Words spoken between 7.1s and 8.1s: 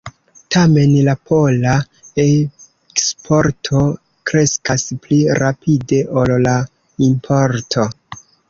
importo.